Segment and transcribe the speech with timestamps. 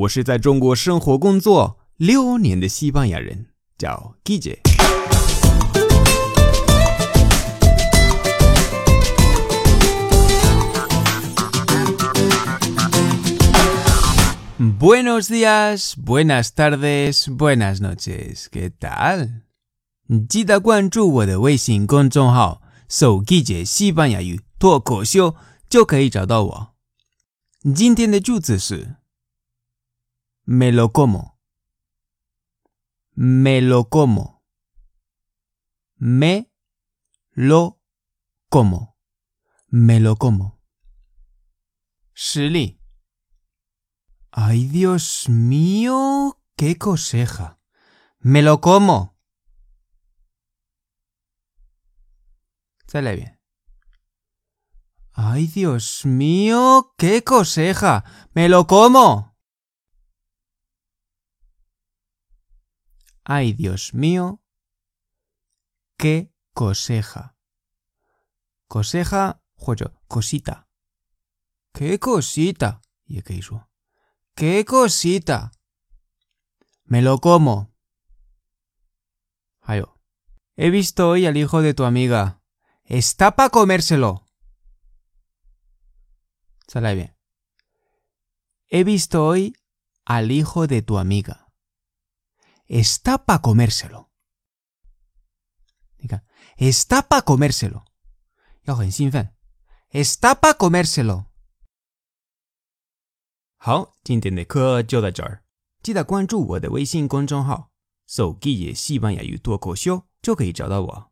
[0.00, 4.58] 我是在中国生活工作六年的西班牙人，叫 g i j
[14.78, 18.46] Buenos días, buenas tardes, buenas noches.
[18.50, 19.42] ¿Qué tal?
[20.28, 25.34] 记得关注我的微信公众号“手机姐西班牙语脱口秀”，
[25.68, 26.68] 就可以找到我。
[27.74, 28.99] 今天的句子是。
[30.52, 31.38] Me lo como.
[33.14, 34.42] Me lo como.
[35.94, 36.50] Me
[37.30, 37.80] lo
[38.48, 38.98] como.
[39.68, 40.60] Me lo como.
[42.16, 42.82] Shili.
[44.32, 47.60] Ay, Dios mío, qué coseja.
[48.18, 49.16] Me lo como.
[52.88, 53.40] Sale bien.
[55.12, 58.04] Ay, Dios mío, qué coseja.
[58.34, 59.29] Me lo como.
[63.32, 64.42] Ay, Dios mío,
[65.96, 67.36] qué coseja.
[68.66, 69.40] Coseja
[70.08, 70.68] cosita.
[71.72, 72.82] ¿Qué cosita?
[73.06, 73.70] ¿Y qué hizo?
[74.34, 75.52] ¿Qué cosita?
[76.86, 77.72] Me lo como.
[79.60, 79.96] Ayo.
[80.56, 82.42] He visto hoy al hijo de tu amiga.
[82.82, 84.26] Está para comérselo.
[86.66, 87.16] Sale bien.
[88.66, 89.54] He visto hoy
[90.04, 91.49] al hijo de tu amiga
[92.69, 94.09] está para comérselo.
[95.97, 96.23] Diga,
[96.57, 97.83] está para comérselo.
[99.91, 101.25] Está para comérselo.
[103.57, 105.43] 好，今天的课就到这儿。
[105.81, 107.71] 记得关注我的微信公众号“
[108.05, 111.11] 手机也西班牙语脱口秀”，就可以找到我。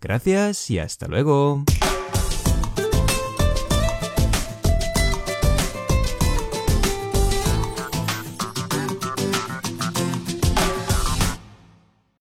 [0.00, 1.64] Gracias y hasta luego.